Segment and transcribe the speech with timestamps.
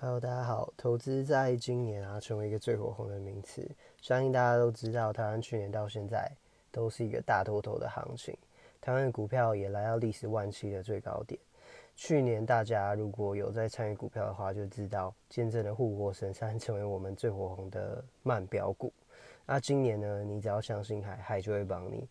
[0.00, 0.72] Hello，大家好。
[0.76, 3.66] 投资在今年啊，成为一个最火红的名词。
[4.02, 6.30] 相信大家都知道，台湾去年到现在
[6.72, 8.36] 都是一个大多头的行情，
[8.80, 11.40] 台湾的股票也来到历史万期的最高点。
[11.94, 18.92] 去年大家如果有在参与股票的话，就知道见证了护国神山 成为我们最火红的慢标股。
[19.46, 22.06] 那今年呢，你只要相信海，海就会帮你。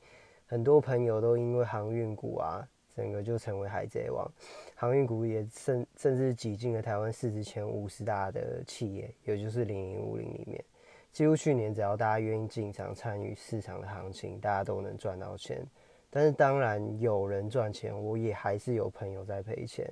[0.47, 2.65] 很多朋友都因为航运股啊。
[2.95, 4.29] 整个就成为海贼王，
[4.75, 10.63] 航运股也甚甚至挤进了台湾市值前五十大的企业，也就是零零五零里面。
[11.11, 15.63] 几乎去年只要大家愿意进场参与市场的行情，大家都能赚到钱。
[16.09, 19.91] 但是当然有人赚钱，我也还是有朋友在赔钱。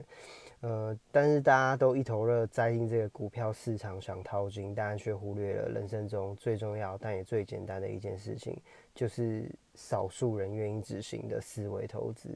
[0.62, 8.56] 呃，但是大家都一头热栽进这个股票市场想淘金，但却忽略了人生中最重要但也最简单的一件事情，
[8.94, 12.30] 就是少数人愿意执行的思维投资。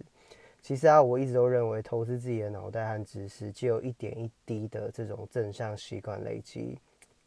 [0.65, 6.75] 其实啊，我一直都认为，投资自己的脑袋和知识，就有一点一滴的这种正向习惯累积。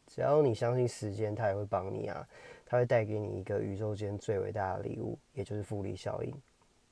[0.07, 2.27] 只要你相信时间，它也会帮你啊，
[2.65, 6.35] 它会带给你一个宇宙间最伟大的礼物，也就是复利效应。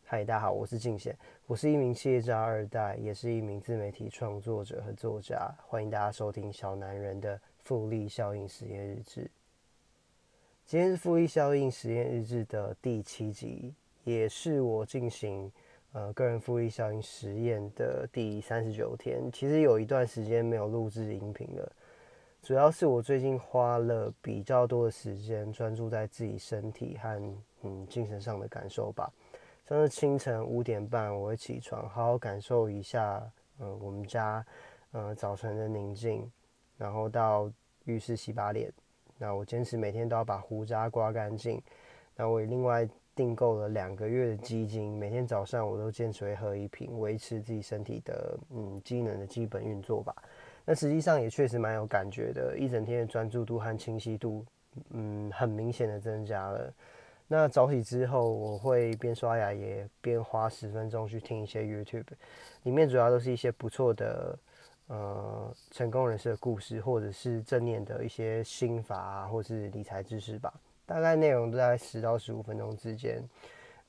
[0.06, 1.14] 嗨，大家好，我是静贤，
[1.48, 5.54] 我是一名企业家二代，也是一名自媒体创作者和作家。
[5.68, 9.30] 欢迎大家收听小男人的复利效应实验日志。
[10.66, 13.74] 今天是复利效应实验日志的第七集，
[14.06, 15.52] 也是我进行。
[15.98, 21.72] 呃，个人复利效应实验的第三十九天，其实有一段时间没有录制音频了，
[22.44, 27.20] 主要是我最近花了比较多的时间专注在自己身体和
[27.64, 29.12] 嗯精神上的感受吧。
[29.68, 33.20] 像是清晨五点半我会起床，好好感受一下
[33.58, 34.46] 嗯我们家
[34.92, 36.32] 呃早晨的宁静，
[36.78, 37.52] 然后到
[37.86, 38.72] 浴室洗把脸，
[39.18, 41.60] 那我坚持每天都要把胡渣刮干净，
[42.16, 42.88] 那我也另外。
[43.18, 50.16] 订购了两个月的基金，每天早上我都坚持会喝一瓶，维持自己身体的嗯机能的基本运作吧。
[50.64, 54.46] 那实际上也确实蛮有感觉的，一整天的专注度和清晰度，
[54.92, 56.72] 嗯，很明显的增加了。
[57.28, 62.06] 那早起之后，我会边刷牙也边花十分钟去听一些 YouTube，
[62.64, 64.38] 里面主要都是一些不错的
[64.88, 70.54] 呃成功人士的故事，或者是正念的一些心法啊，或是理财知识吧。
[70.88, 73.22] 大概内容都在十到十五分钟之间，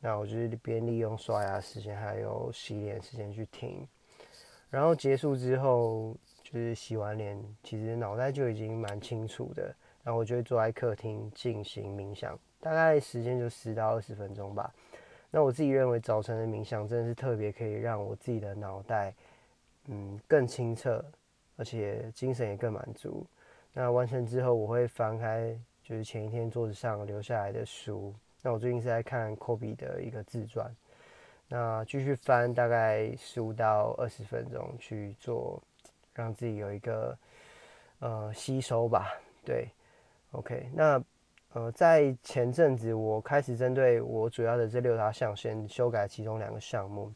[0.01, 3.87] 那我就是边利用刷牙时间还有洗脸时间去听，
[4.69, 9.73] 然后结束之后就是洗完脸，其实脑袋就已经蛮清楚的，
[10.03, 14.75] 然后我就会坐在客厅进行冥想，大概时间就十到二十分钟吧。
[15.31, 19.15] 那我自己认为早晨的冥想真的是特别可以让我自己的脑袋，
[19.87, 21.05] 嗯，更清澈，
[21.57, 23.25] 而且精神也更满足。
[23.73, 25.57] 那完成之后，我会翻开。
[25.89, 30.71] 就是前一天桌子上留下来的书，那我最近是在看科比的一个自传，
[31.49, 35.63] 那继续翻大概十五到二十分钟去做，
[36.13, 37.17] 让自己有一个
[38.01, 39.19] 呃吸收吧。
[39.47, 39.67] 对
[40.33, 41.03] ，OK，那
[41.55, 47.11] 呃在前阵子我开始针对我主要的这六大象限修改其中两个项目，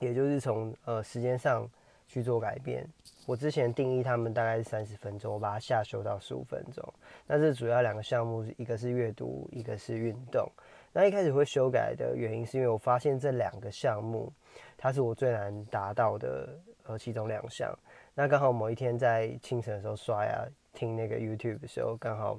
[0.00, 1.66] 也就是从呃时间上。
[2.12, 2.86] 去做改变。
[3.26, 6.86] 我之前定义他们大概是三十分钟，我把它下修到十五分钟。
[7.26, 10.46] 那这主要两个项目，一个是阅读，一个是运动。
[10.92, 14.30] 那一开始会修改的原因，是因为我发现这两个项目，
[14.76, 17.72] 它是我最难达到的呃其中两项。
[18.14, 22.38] 那刚好某一天在清晨的时候刷牙听那个 YouTube 的时候，刚好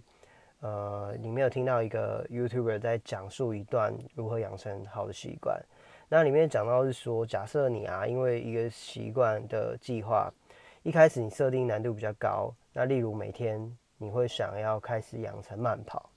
[0.59, 5.59] 呃里面有听到一个 YouTuber 在讲述一段如何养成好的习惯。
[6.15, 10.31] 那里面讲到是说，假设你啊，因为一个习惯的计划，
[10.83, 16.07] 一开始你设定难度比较高，那例如每天你会想要开始养成慢跑，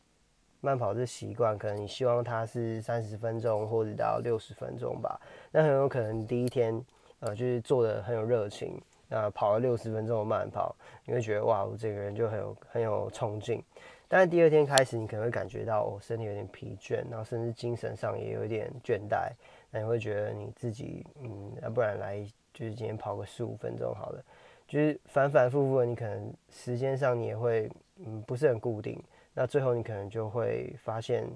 [0.60, 5.18] 慢跑这习惯，可能你希望它是三十分钟或者到六十分钟吧，
[5.50, 6.78] 那很有可能第一天
[7.20, 8.78] 呃就是做的很有热情，
[9.08, 10.76] 那跑了六十分钟的慢跑，
[11.06, 13.64] 你会觉得哇，我这个人就很有很有冲劲，
[14.08, 19.32] 但是第二天开始，你可能会感觉到哦身体有点疲倦，然后甚至精神上也有一点倦怠。
[19.78, 22.20] 你会觉得你自己，嗯，要不然来
[22.52, 24.24] 就是今天跑个十五分钟好了，
[24.66, 27.70] 就是反反复复，你可能时间上你也会，
[28.04, 29.02] 嗯，不是很固定。
[29.34, 31.26] 那最后你可能就会发现，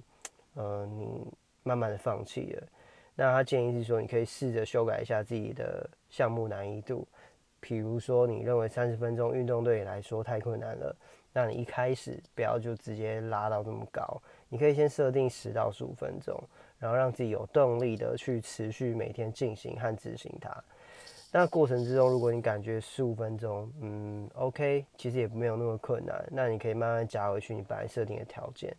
[0.55, 1.27] 呃，你
[1.63, 2.67] 慢慢的放弃了。
[3.15, 7.07] 那他建议是说，你可以试着修改一下自己的项目难易度，
[7.61, 10.97] 比如说你认为三十分钟运动对你来说太困难了，
[11.33, 16.43] 那你一开始不要就直接拉到这么高，你可以先设定十到十五分钟。
[16.81, 20.51] 然后让自己有动力的去持续每天进行和执行它。
[21.33, 28.75] 那过程之中，如果你感觉十五分钟，嗯，OK，其实也没有那么困难，那你可以慢慢加回去你本来设定的条件。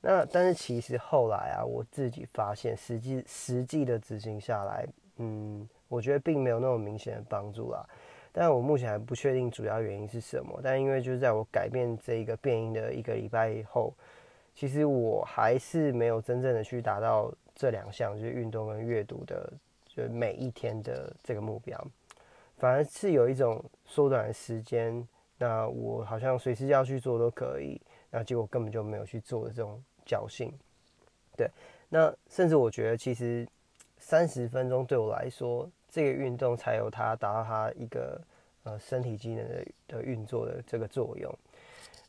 [0.00, 4.86] 那但是其实后来啊，我自己发现实际实际的执行下来，
[5.18, 7.84] 嗯，我觉得并没有那么明显的帮助啦。
[8.32, 10.58] 但我目前还不确定主要原因是什么。
[10.62, 13.92] 但因为就是在我改变这一个变音的一个礼拜以后，
[14.60, 19.50] 其实我还是没有真正的去达到这两项，就是运动跟阅读的，
[19.86, 21.82] 就每一天的这个目标，
[22.58, 25.08] 反而是有一种缩短时间。
[25.38, 27.80] 那我好像随时要去做都可以，
[28.10, 30.52] 那结果根本就没有去做的这种侥幸。
[31.38, 31.48] 对，
[31.88, 33.48] 那甚至我觉得其实
[33.96, 38.20] 三十分钟对我来说，这个运动才有它达到它一个
[38.64, 41.34] 呃身体机能的的运作的这个作用。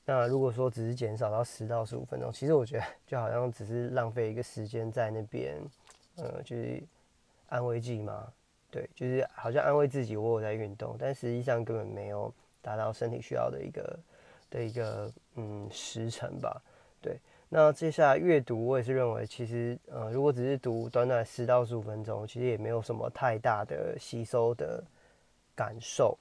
[0.06, 5.58] 那如果说只是减少到十到十五分钟，其实我觉得 就好像只是浪费一个时间在那边，
[6.18, 6.82] 呃，就是
[7.50, 8.28] 安慰剂嘛。
[8.70, 12.34] 对，就是好像安慰自己我有在运动，但实际上根本没有。
[12.64, 14.00] 达到身体需要的一个
[14.52, 16.62] 的一个嗯时辰吧，
[17.02, 17.18] 对。
[17.50, 24.84] 那接下来阅读，我也是认为，其实呃，如果只是读短短十到十五分钟，其实也没有什么太大的吸收的
[25.56, 26.16] 感受。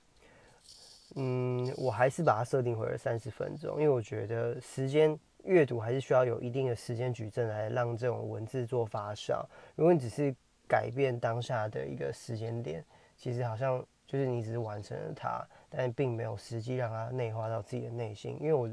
[1.16, 9.44] 嗯，我还是把它设定回了三十分钟，因为我觉得时间阅读还是需要有一定的时间矩阵来让这种文字做发酵。
[9.74, 10.34] 如果你只是
[10.68, 12.84] 改变当下的一个时间点，
[13.16, 15.46] 其实好像就是你只是完成了它。
[15.72, 18.68] 但并没有实际让它内化到自己的内心，因为我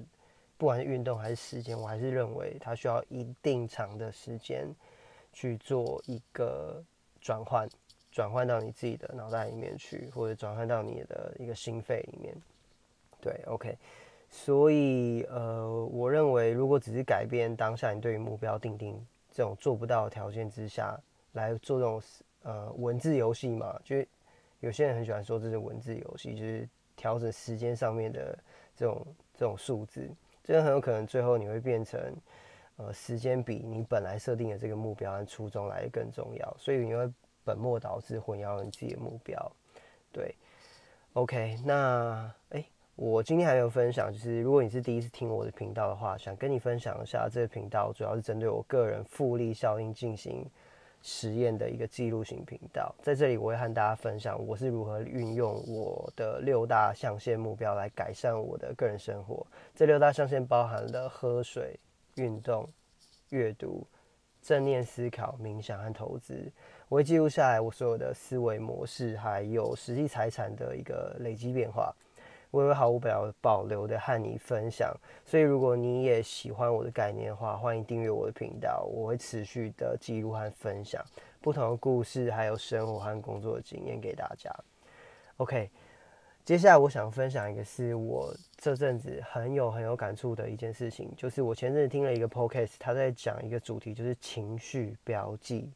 [0.57, 4.67] 不管是运动还是时间，我还是认为它需要一定长的时间
[5.31, 6.83] 去做一个
[7.21, 7.69] 转换，
[8.17, 12.33] 转换到你自己的脑袋里面去，或者转换到你的一个心肺里面。
[13.21, 13.77] 对，OK，
[14.27, 18.99] 所以呃，我认为如果只是改变当下你对于目标定定
[19.31, 20.99] 这种做不到的条件之下
[21.33, 22.01] 来做这种
[22.41, 23.95] 呃文字游戏嘛，就
[24.61, 26.67] 有些人很喜欢说这是文字游戏，就是。
[26.99, 28.35] 调整时间上面的
[28.75, 29.05] 这种
[29.35, 30.09] 这种数字，
[30.43, 32.01] 这很有可能最后你会变成，
[32.77, 37.07] 呃，时间比你本来设定的这个目标和初衷来更重要，所以你会
[37.47, 39.51] 本末倒置，混淆你自己的目标。
[40.11, 40.35] 对
[41.13, 42.65] ，OK，那哎，
[42.97, 50.45] 我今天还有分享，就是如果你是第一次听我的频道的话，想跟你分享一下，这个频道主要是针对我个人复利效应进行。
[51.03, 59.45] 实验的一个记录型频道，在这里我会和大家分享我是如何运用我的六大象限目标来改善我的个人生活。
[59.75, 61.79] 这六大象限包含了喝水、
[62.15, 62.67] 运动、
[63.29, 63.85] 阅读、
[64.41, 66.51] 正念思考、冥想和投资。
[66.89, 71.93] 我会记录下来我所有的思维模式，还有实际财产的一个累积变化。
[72.49, 74.95] 我也会毫无保保留的和你分享，
[75.25, 78.87] 所以如果你也喜欢我的概念的话，欢迎订阅我的频道。
[78.89, 81.03] 我会持续的记录和分享
[81.41, 84.49] 不同的故事，还有生活和工作的经验给大家。
[85.35, 85.69] OK，
[86.45, 95.69] 接下来我想分享一个是我这阵子很有很有感触的一件事情，就是我前阵子听了一个 Podcast，他在讲一个主题，就是情绪标记。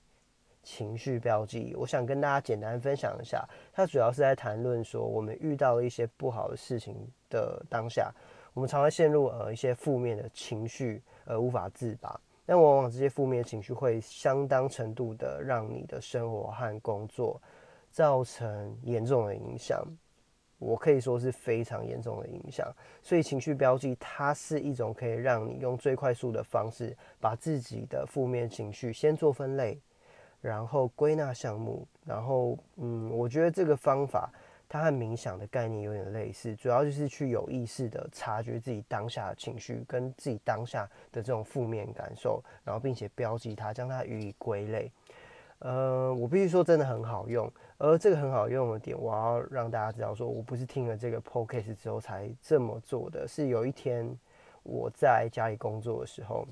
[0.63, 3.47] 情绪标记，我想跟大家简单分享一下。
[3.73, 6.95] 它主要是在谈论说，我们遇到了一些不好的事情
[7.29, 8.13] 的当下，
[8.53, 12.19] 我们常常陷入呃一些负面的情绪而无法自拔。
[12.45, 17.41] 但往往这些负面情绪会相当程度的让你的生活和工作
[17.91, 19.81] 造成严重的影响。
[20.57, 22.71] 我可以说是非常严重的影响。
[23.01, 29.79] 所以情绪标记它是一种可以让你用最快速的方式，把自己的负面情绪先做分类。
[30.41, 34.31] 然后归纳项目，然后嗯，我觉得这个方法
[34.67, 44.92] 它和冥想的概念有点类似，主要就是去有意识的察觉自己当下的情绪跟自己当下的这种负面感受，然后并且标记它，将它予以归类。
[45.59, 54.09] 呃，我必须说真的很好用，而这个很好用的点，我要让大家知道，说我不是听了这个 p o c a s t 之后才这么做的，是有一天
[54.63, 56.47] 我在家里工作的时候，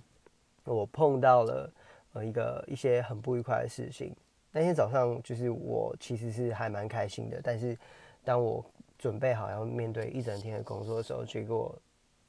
[0.63, 1.67] 我碰到了。
[2.13, 4.15] 呃，一个一些很不愉快的事情。
[4.51, 7.77] 那天早上，就是我其实是还蛮开心的，但是
[8.23, 8.65] 当我
[8.97, 11.79] 准备好要面对一整天的工作的时候，结果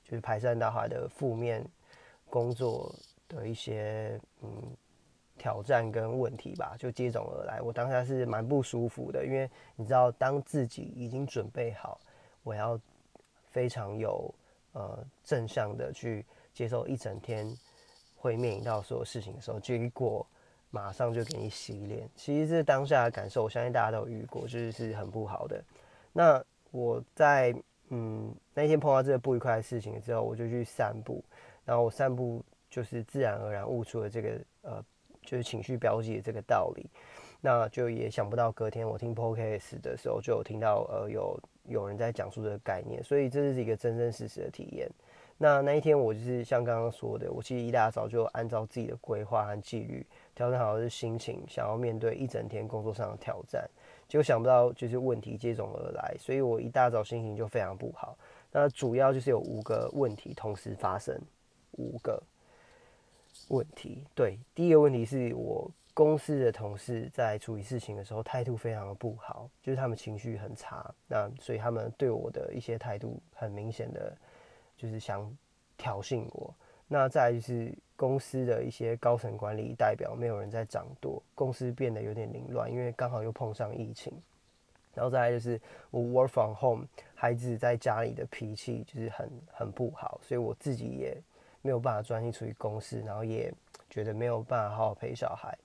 [0.05, 1.65] 就是排山倒海的负面
[2.29, 2.95] 工作
[3.27, 4.49] 的一些嗯
[5.39, 7.63] 挑战跟问题吧，就接踵而来。
[7.63, 11.99] 我当下是蛮不舒服的，因为你知道，当自己已经准备好，
[12.43, 12.79] 我要
[13.51, 14.33] 非常有
[14.73, 16.23] 呃正向的去
[16.53, 17.51] 接受一整天。
[18.21, 20.27] 会面临到所有事情的时候，结果
[20.71, 22.07] 马上就给你洗脸。
[22.15, 25.65] 其实是当下的感受，我相信大家都有遇过，就是是很不好的。
[26.13, 27.55] 那我在
[27.89, 31.25] 嗯那天碰到这个不愉快的事情之后，我就去散步，
[31.65, 34.85] 然后我散步就是自然而然悟出了这个呃
[35.23, 36.87] 就是情绪标记的这个道理。
[37.41, 44.87] 那就也想不到隔天我听 podcast 的时候就有听到呃有有人在讲述这个概念，所以这是一个真真实实的体验。
[45.43, 53.67] 那那一天，我就是像刚刚说的，我其实一大早就按照自己的规划和纪律，调整好的心情，想要面对一整天工作上的挑战。
[54.07, 58.19] 结果想不到就是问题接踵而来，所以我一大早心情就非常不好。
[58.53, 61.19] 那主要就是有五个问题同时发生，
[61.79, 62.23] 五个
[63.49, 64.05] 问题。
[64.15, 74.15] 对，第一个问题是我公司的同事在处理事情的时候态度非常的不好，就是他们情绪很差，那所以他们对我的一些态度很明显的，
[74.81, 75.31] 就是想
[75.77, 76.55] 挑衅我。
[76.89, 84.13] 那再就是公司的一些高层管理代表没有人在掌舵，公司变得有点凌乱，因为刚好又碰上疫情。
[84.93, 85.61] 然后再来就是
[85.91, 86.85] 我 work from home，
[87.15, 91.17] 孩子在家里的脾气就是很很不好，所以我自己也
[91.63, 93.53] 没有办法专心处理公司，然后也
[93.89, 95.57] 觉得没有办法好好陪小孩，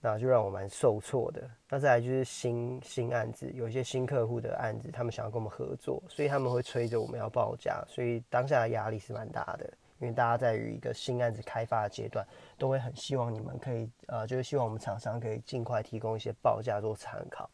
[0.00, 1.48] 那就让我蛮受挫的。
[1.68, 9.72] 那再来就是新新案子，有一些新客户的案子，他们想要跟我们合作，所以他们会催着我们要报价，所以当下的压力是蛮大的。
[9.98, 12.22] 因为大家在于一个新案子开发的阶段，
[12.58, 17.48] 都会很希望你们可以，呃，就是希望我们厂商可以尽快提供一些报价做参考。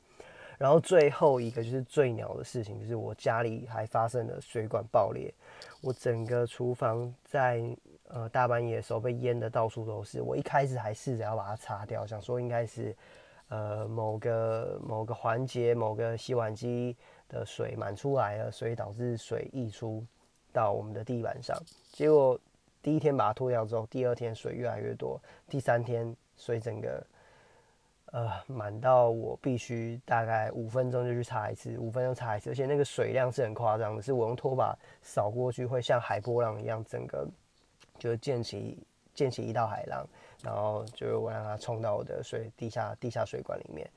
[0.59, 5.33] 然后最后一个就是最鸟的事情，就是我家里还发生了水管爆裂，
[5.83, 7.63] 我整个厨房在
[8.13, 10.23] 呃大半夜的时候被淹的到处都是。
[10.23, 12.97] 我一开始还试着要把它擦掉，想说应该是
[13.49, 16.97] 呃某个某个环节、某个洗碗机
[17.29, 20.05] 的水满出来了，所以导致水溢出。
[20.55, 21.59] 到我们的地板上，
[21.93, 22.39] 结果
[22.83, 27.03] 第一天把它脱掉之后，第二天水越来越多，第三天水整个
[28.13, 37.27] 呃满到我必须大概五分钟就去擦一次，五分钟擦一次，而且那个水量是很夸张的，是我用拖把扫过去会像海波浪一样，整个
[38.03, 38.77] 就是溅起
[39.15, 40.05] 溅起一道海浪，
[40.43, 43.89] 然后就是我让它冲到我的水地下地下水管里面，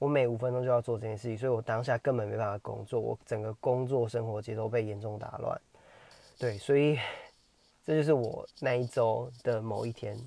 [0.00, 5.60] 我每五分钟就要做这件事情，所以我当下根本没办法工作，我整个工作生活节奏被严重打乱。
[6.40, 6.98] 对，所以
[7.84, 10.18] 这就是我那一周的某一天，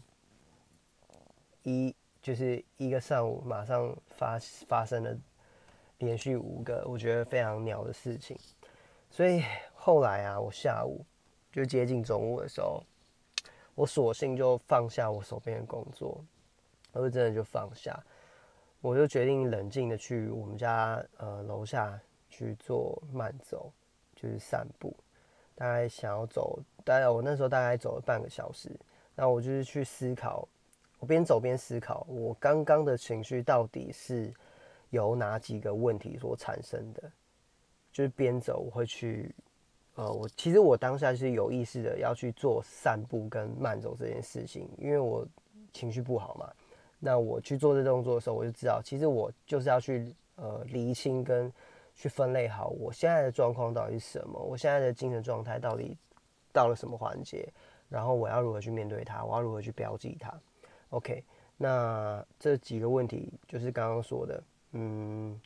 [1.63, 5.13] 一就是一个上午，马上发发生了
[5.97, 8.39] 连续五个我觉得非常鸟的事情。
[9.09, 11.05] 所以后来啊，我下午
[11.51, 12.81] 就接近中午的时候，
[13.75, 16.23] 我索性就放下我手边的工作，
[16.93, 18.01] 我就真的就放下，
[18.81, 23.71] 我就决定冷静的去我们家呃楼下去做慢走，
[24.15, 24.95] 就是散步。
[25.55, 28.69] 大概想要走，大概我那时候大概走了半个小时，
[29.15, 30.45] 那我就是去思考，
[30.99, 34.33] 我边走边思考，我刚刚的情绪到底是
[34.89, 37.09] 由哪几个问题所产生的？
[37.93, 39.33] 就是边走我会去，
[39.95, 45.27] 呃，我其实我当下是有意识的要去做散步跟慢走这件事情，因为我
[45.73, 46.49] 情绪不好嘛。
[46.99, 51.51] 那我去做这动作的时候，我就知道，其实我就是要去呃厘清跟。
[51.97, 55.95] 去分类好我现在的状况到底是什么，我现在的精神状态到底
[56.51, 57.47] 到了什么环节，
[57.87, 60.37] 然后我要如何去面对它，我要如何去标记它。
[60.89, 61.23] OK，
[61.55, 65.39] 那这几个问题就是刚刚说的，嗯，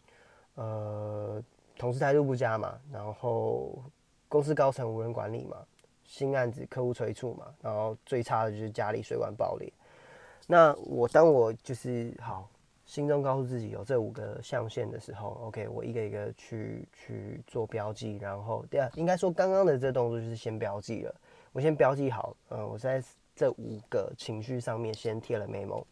[0.56, 1.40] 呃，
[1.78, 3.80] 同事态度不佳嘛，然后
[4.30, 5.58] 公司高层无人管理嘛，
[6.06, 9.70] 新案子客户催促嘛，然后最差的就是家里水管爆裂。
[10.48, 12.50] 那我当我就是好。
[12.86, 21.14] 心中告诉自己有这五个象限的时候，OK，我一个一个去去做标记，然后第二，应该说刚刚的这动作就是先标记了，
[21.52, 23.00] 我先标记好，嗯，我在
[23.36, 25.84] 这五个情绪上面先贴了 memo，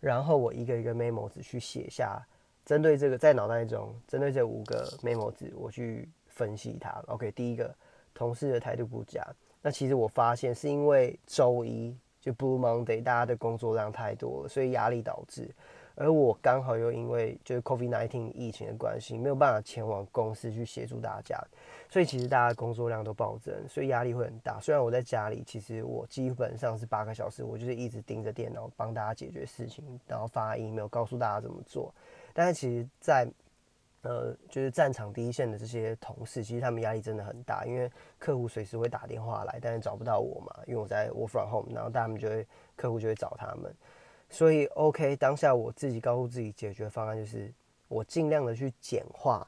[0.00, 2.20] 然后我一个一个 memo 纸去写下，
[2.64, 6.90] 针对这个在脑袋中，针对这五个 memo 纸，我去分析它。
[7.08, 7.74] OK，第一个
[8.14, 9.22] 同事的态度不佳，
[9.60, 15.50] 那其实我发现是因为周一就 Blue Monday，大家的工作量太多了，所以压力导致。
[15.96, 21.38] 而我刚好又因为就是 COVID-19 疫情的关系，没有办法前往公司去协助大家，
[21.90, 24.58] 所以其实大家工作量都暴增，所以压力会很大。
[24.60, 31.92] 虽然我在家里，其实我基本上是八个小时，我就是一直盯着电脑帮大家解决事情，然后发 email 告诉大家怎么做。
[32.32, 33.28] 但是其实，在
[34.02, 43.74] 呃就是战场第一线的这些同事，其实他们压力真的很大，因为客户随时会打电话来，但是找不到我嘛，因为我在 work from home，然后他们就会客户就会找他们。
[44.30, 47.52] 所以，OK，当下我自己告诉自己解决方案就是，
[47.88, 49.46] 我尽量的去简化，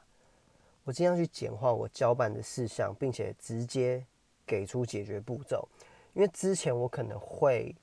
[0.83, 4.05] 我尽量去简化我交办的事项，并且直接
[4.45, 5.67] 给出解决步骤。
[6.13, 7.73] 因为之前我可能会，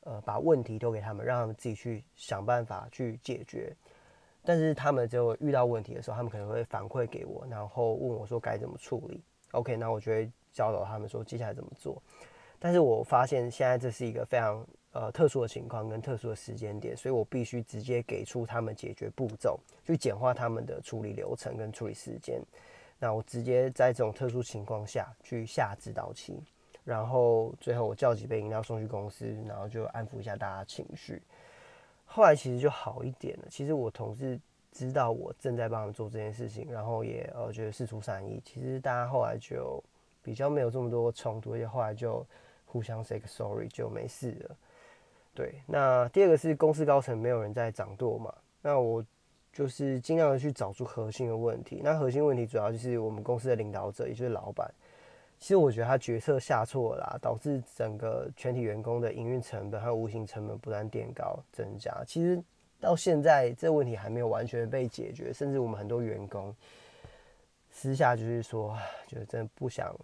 [0.00, 3.72] 呃，把问题丢给他们，让他们自己去想办法去解决。
[4.48, 9.22] 但是他们就遇到问题的时候，他们可能会反馈给我，然后问我说该怎么处理。
[9.50, 12.02] OK，那我就会教导他们说接下来怎么做。
[12.58, 14.66] 但是我发现现在这是一个非常。
[14.92, 22.40] 呃，特殊的情况跟特殊的时间点，所以我必须直接给出他们解决步骤，去简化他们的处理流程跟处理时间。
[22.98, 26.42] 那我直接在这种特殊情况下去下指导期，
[26.84, 31.22] 然后最后我叫几杯饮料送去公司，然后就安抚一下大家情绪。
[32.08, 33.44] 后来其实就好一点了。
[33.48, 34.40] 其实我同事
[34.72, 38.42] 知道我正在帮他们做这件事情，然后也呃觉得事出善意。
[38.44, 39.82] 其实大家后来就
[40.22, 42.26] 比较没有这么多冲突，而且后来就
[42.66, 44.56] 互相 say 个 sorry 就没事了。
[45.34, 49.04] 对，那第二个是公司高层没有人在掌舵嘛，那我
[49.52, 51.80] 就是尽量的去找出核心的问题。
[51.82, 54.68] 那核心问题主要就是我们公司的领导者，也就是老板。
[55.40, 61.94] 其实我觉得他决策下错了，导致整个全体员工的营运成本和无形成本不断垫高增加。
[62.04, 62.42] 其实
[62.80, 66.52] 到现在这个问题还没有完全被解决，甚至我们很多员工
[67.70, 68.76] 私下就是说，
[69.06, 69.94] 觉得真的不想，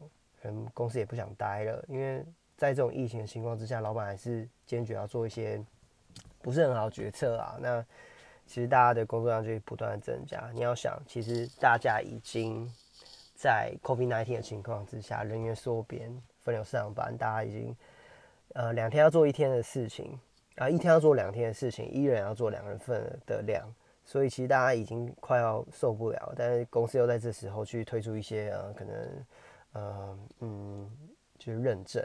[0.43, 2.25] 嗯，公司也不想待了，因为
[2.57, 5.61] 在这种疫情的情况之下，老板还是坚决要做一些
[6.41, 7.57] 不是很好决策啊。
[7.61, 7.85] 那
[8.47, 10.49] 其实大家的工作量就不断的增加。
[10.55, 12.73] 你要想，其实大家已经。
[13.45, 16.11] 在 COVID-19 的情况之下，人员缩编，
[16.43, 17.77] 分流上班，大家已经
[18.55, 20.19] 呃两天要做一天的事情
[20.57, 23.71] 啊，一天要做两天的事情，一人要做两人份的量，
[24.03, 26.33] 所以其实大家已经快要受不了。
[26.35, 29.27] 但是公司又在这时候去推出一些呃可能
[29.73, 30.91] 呃嗯
[31.39, 32.03] 就是认证，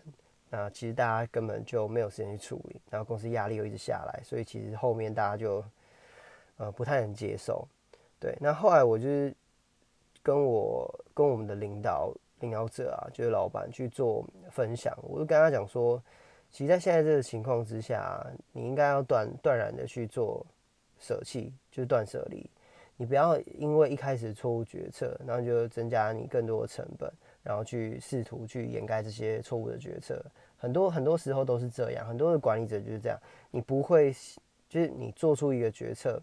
[0.50, 5.64] 那其实大家根本就没有时间去处理，然后公司压力又一直下来，所以其实后面大家就
[6.58, 7.66] 呃不太能接受。
[8.20, 9.34] 对，那后来我就是。
[10.30, 16.00] 跟我跟我们的领导领导者啊，就是老板去做分享，我就跟他讲说，
[16.52, 20.46] 其实，在现在这个情况之下，你应该要断断然的去做
[21.00, 22.48] 舍弃，就是断舍离。
[22.96, 30.24] 你不要因为一开始错误决策，然后就增加你更多的成本，然后去试图去掩盖这些错误的决策。
[30.58, 33.20] 很多很多时候都是这样，很多的管理者就是这样，
[33.50, 34.14] 你不会
[34.70, 36.22] 就是你做出一个决策，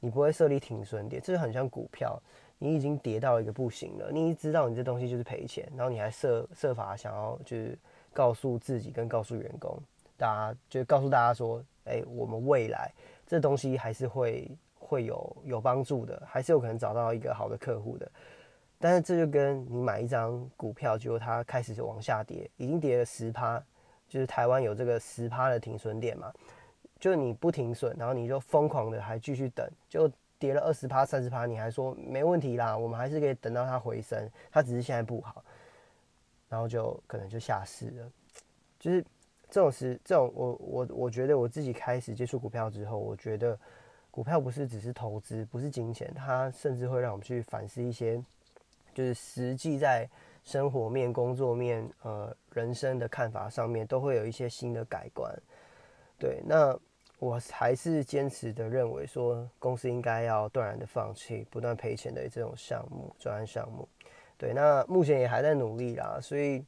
[0.00, 2.20] 你不会设立停损点，这就很像股票。
[2.58, 7.78] 你已经跌到一个不行了，你知道你这东西就是赔钱，然后你还设设法想要就是
[8.14, 9.78] 告诉自己跟告诉员工，
[10.16, 12.90] 大家就告诉大家说，哎，我们未来
[13.26, 18.10] 这东西还是会会有有帮助的，还是有可能找到一个好的客户的。
[18.78, 23.62] 但是这就跟你买一张股票，结果它开始就往下跌，已经跌了十趴，
[24.08, 26.32] 就是台湾有这个十趴的停损点嘛，
[26.98, 30.10] 就你不停损，然后你就疯狂的还继续等，就。
[30.38, 32.76] 跌了二十趴、三十趴，你还说没问题啦？
[32.76, 35.42] 我们还是可以等到它回升，它只是现在不好，
[36.48, 38.10] 然后就可能就下市了。
[38.78, 39.02] 就是
[39.48, 43.58] 这种是这种，我我我觉得我自己开始接触股票之后，我觉得
[44.10, 48.22] 股票不是只是投资，不是金钱，它甚至会让我们去反思一些，
[48.92, 50.06] 就是实际在
[50.44, 55.34] 生活面、工作面、呃人生的看法上面，都会有一些新的改观。
[56.18, 56.78] 对，那。
[57.18, 63.88] 我还是坚持的认为说，公司应该要断然的放弃不断赔钱的这种项目、专案项目。
[64.36, 66.62] 对，那目前也还在努力啦，所以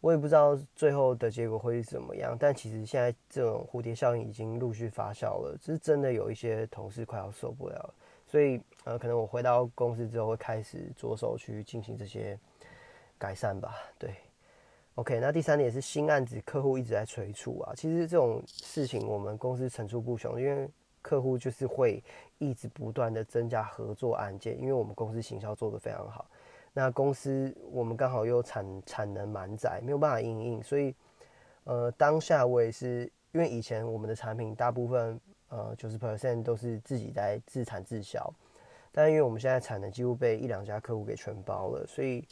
[0.00, 2.36] 我也不知道最后的结果会是怎么样。
[2.38, 7.94] 但其实现在这种蝴蝶效应已经陆续发酵了，只是真的有一些同事快要受不了了。
[8.26, 12.36] 所以呃，可能我回到公司之后会开始着手去进行这些
[13.16, 13.76] 改善吧。
[13.96, 14.12] 对。
[14.98, 17.72] OK，那第三点是新案子，客户一直在催促啊。
[17.76, 20.68] 其实这种事情我们公司层出不穷，因为
[21.00, 22.02] 客户就是会
[22.38, 26.28] 一直不断的增加合作案件，因为我们公司行销做得非常好。
[26.72, 30.92] 那公司我们刚好又产产能满载，没有办法应应，所以
[31.62, 38.28] 呃当下我也是因为以前我们的产品大部分呃九十 percent 都是自己在自产自销，
[38.90, 42.26] 但因为我们现在产能几乎被一两家客户给全包了，所以。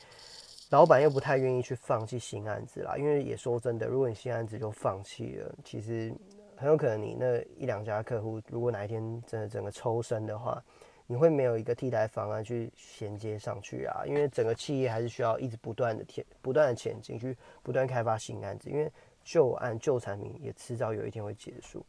[0.71, 6.13] 老板又不太愿意去放弃新案子啦，因为也说真的，如果你新案子就放弃了，其实
[6.57, 10.61] 很有可能你那一两家客户，如果哪一天真的整个抽身的话，
[11.07, 14.03] 你会没有一个替代方案去衔接上去啊。
[14.07, 18.91] 因为整个企业还是需要一直不断的前不断的前进，去不断开发新案子，因为
[19.23, 21.87] 旧案旧产品也迟早有一天会结束。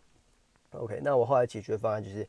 [0.70, 2.28] OK，那我后来解决方案就是，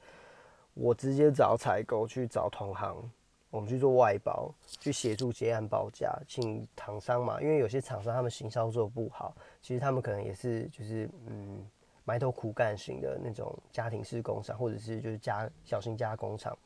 [0.72, 3.11] 我直接找采购去找同行。
[3.50, 11.64] 我们去做外包，去协助接案报价，请厂商嘛，因为有些厂商他们行销做不好，其实他们可能也是就是嗯
[12.04, 16.56] 埋头苦干型的那种家庭式工厂，或者是就是加小型加工厂，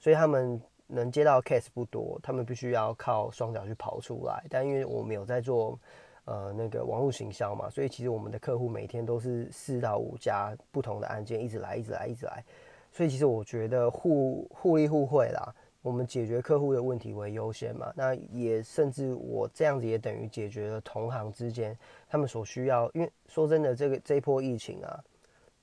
[0.00, 4.44] 所以他们能接到 case 不多，他们必须要靠双脚去跑出来。
[4.50, 5.78] 但因为我们有在做
[6.24, 12.44] 呃那个网络行销嘛，所以其实我们的客户每天都是四到五家不同的案件一直来，一直来，一直来，
[12.90, 15.54] 所以其实我觉得互互利互惠啦。
[15.84, 17.92] 我们解决客户的问题为优先嘛？
[17.94, 21.76] 那也甚至我这样子也等于解决了同行之间
[22.08, 22.90] 他们所需要。
[22.94, 25.04] 因为说真的，这个这一波疫情啊，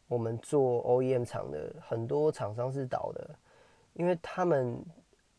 [0.08, 3.32] 我们做 OEM 厂的很多厂商是倒的，
[3.94, 4.80] 因为他们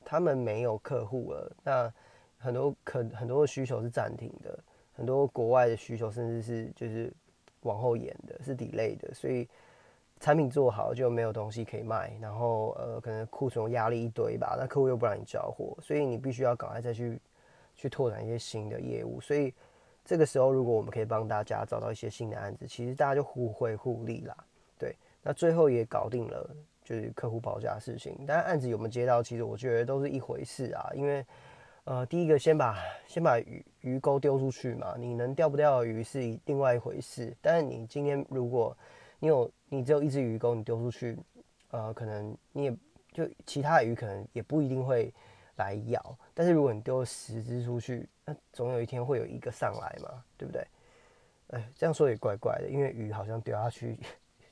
[0.04, 1.56] 他们没有客户了。
[1.62, 1.94] 那
[2.38, 4.58] 很多可很多的需求是暂停的，
[4.94, 7.12] 很多国外的需求甚至是就是
[7.60, 9.48] 往后延的，是 delay 的，所以。
[10.22, 17.20] 产品做好就没有东西可以卖，然后呃可能库存压力一堆吧，那客户又不让你交货，所以你必须要赶快再去
[17.74, 19.20] 去拓展一些新的业务。
[19.20, 19.52] 所以
[20.04, 24.36] 这个时候，如果我们可以帮大家找到一些新的案子，其实大家就互惠互利啦。
[24.78, 26.48] 对，那最后也搞定了，
[26.84, 28.16] 就是客户报价的事情。
[28.24, 31.26] 但案子有没有接到，其实我觉得都是一回事啊，因为。
[31.84, 37.36] 呃，第一个先把先把鱼鱼钩丢出去嘛，你能钓不钓鱼是另外一回事。
[37.40, 38.72] 但是你今天如果
[39.18, 41.16] 你有你只有一只鱼钩，你丢出去，
[41.70, 42.76] 呃，可能你也
[43.10, 45.10] 就其他的鱼可能也不一定会
[45.56, 46.14] 来咬。
[46.34, 50.62] 但是如果你丢十只出去，那总有一天会有一个上来嘛，对不对？
[51.52, 53.98] 哎，这样说也怪怪的，因为鱼好像丢下去，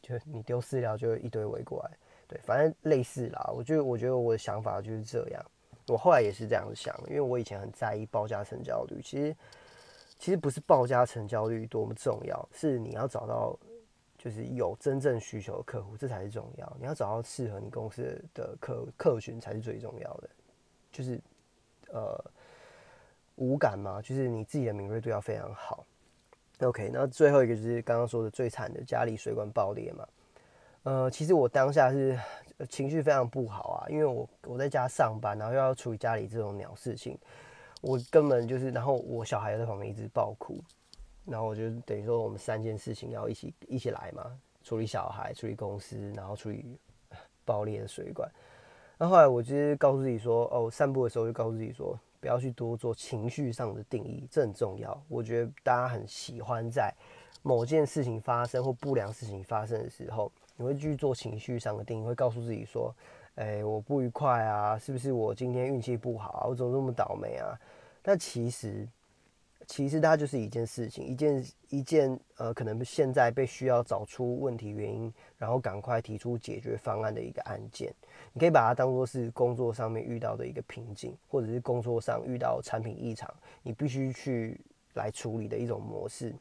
[0.01, 1.91] 就你丢饲料就一堆围过来。
[2.27, 3.53] 对，反正类似啦。
[3.55, 5.45] 我觉得我觉得我的想法就是这样。
[5.89, 9.03] 我后来也是这样想，因为我以前很在意报价成交率。
[9.03, 9.37] 其实，
[10.19, 13.59] 其实不是报价成交率多么重要，是你要找到
[14.23, 16.77] 就是有真正需求的客户，这才是重要。
[16.79, 20.29] 你要找到适合你公司的客客群才是最重要的。
[20.93, 21.19] 就是
[21.89, 22.23] 呃，
[23.37, 25.87] 无感嘛，就是你自己的敏锐度要非常好。
[26.61, 30.07] OK，那最后一个就是刚刚说的最惨的家里水管爆裂嘛。
[30.83, 32.19] 呃，其实我当下是。
[32.69, 37.19] 情绪非常不好啊，因为我我在家上班，然后又要处理家里这种鸟事情，
[37.81, 40.63] 我根本就是，然后我小孩在旁边一直爆哭，
[41.25, 44.31] 然后我就等于说我们三件事情要一起一起来嘛，
[44.63, 46.79] 处理小孩，处理公司，然后处理
[47.45, 48.31] 爆裂的水管。
[48.99, 55.03] 那后来我就是告诉自己说，哦，散步的时候就告诉自己说，不要去多做情绪上的定义，这很重要。
[55.09, 56.93] 我觉得大家很喜欢在
[57.43, 60.31] 某件事情发生或不良事情发生的时候。
[60.57, 62.95] 你会去做情绪上的定义，会告诉自己说
[63.37, 66.49] ：“哎，我不愉快啊，是不是我今天运气不好？
[66.51, 67.59] 我怎么这么倒霉啊？”
[68.05, 68.87] 但其实，
[69.71, 77.95] 其实它就是一件事情，一件一件呃，可能现在被需要找出问题原因，然后赶快提出解决方案的一个案件。
[78.33, 84.61] 你可以把它当做是工作上面遇到的一个瓶颈，或者是工作上遇到产品异常，你必须去
[84.95, 86.35] 来处理的一种模式。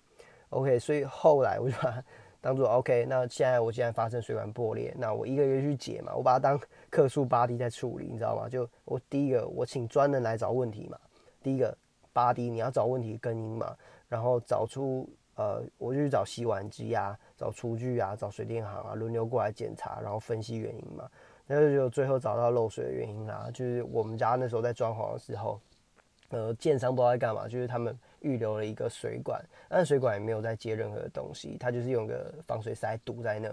[0.50, 2.04] OK，所以后来我就把它。
[2.42, 6.58] 当做 OK，那现在我现在发生水管破裂，那我一个月去解嘛，我把它当
[6.90, 8.48] 克数八 D 在处理，你知道吗？
[8.48, 10.98] 就我第一个，我请专人来找问题嘛。
[11.44, 11.78] 第一个
[12.20, 13.76] 八 D 你要找问题根因嘛，
[14.08, 21.10] 然后找出呃，我就去找洗碗机啊，找厨具啊，找水电行啊，轮流过来检查，然后分析原因嘛。
[21.48, 25.60] 那就最后找到漏水的原因啦，就是我们家那时候在装潢的时候，
[26.30, 27.98] 呃，建商不知道在干嘛，就是他们。
[28.22, 33.48] 预留了一个水管，但水管也没有在接任何的东西，它就是用个防水塞堵在那。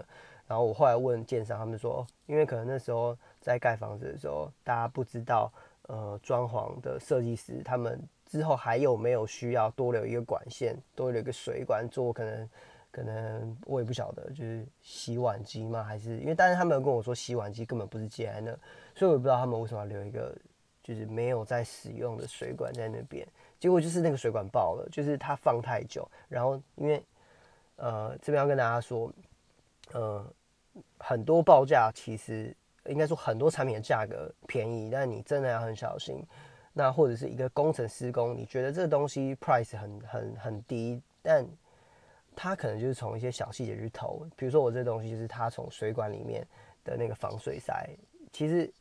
[0.45, 5.49] 然后我后来问建商，他们说，因为可能那时候在盖房子的时候，大家不知道，
[5.83, 7.97] 呃，装潢的设计师他们
[8.27, 12.49] 之后还有没有需要多留一个管线，多留一个水管做，可能
[12.91, 15.81] 可能我也不晓得，就是洗碗机吗？
[15.81, 18.51] 还是因为，但是他们跟我说洗碗机根本不是接在那，
[18.93, 20.35] 所以我也不知道他们为什么要留一个
[20.83, 23.27] 就是没有在使用的水管在那边。
[23.59, 27.01] 结果就是那个水管爆了，就是它放太久，然后因为
[27.77, 29.11] 呃这边要跟大家说，
[29.93, 30.25] 呃
[30.99, 36.23] 很多报价其实应该说很多产品的价格便宜，但你真的要很小心。
[36.77, 41.43] 那或者是一个工程施工，你觉得这个东西 price 很很很低，但
[42.35, 46.45] 它可能就是从一些小细节去投，比如说我这东西就是它从水管里面
[46.83, 47.89] 的那个防水塞，
[48.31, 48.71] 其实。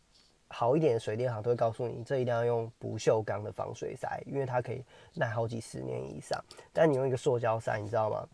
[0.49, 4.81] 好一点的水电行都会告诉你，这一定要用不锈钢的防水塞，因为它可以
[5.13, 6.41] 耐好几十年以上。
[6.73, 8.25] 但你用一个塑胶塞，你知道吗？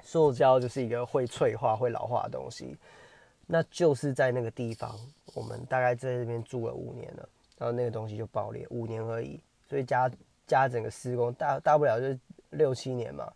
[0.00, 2.76] 塑胶就是一个会脆化、会老化的东西。
[3.48, 4.96] 那就是在那个地方，
[5.34, 9.40] 我们大概在这边住了五年了，然后那个东西就爆裂，五年而已。
[9.68, 10.10] 所以加
[10.46, 12.18] 加整个施工，大大不了就
[12.50, 13.32] 六七年嘛。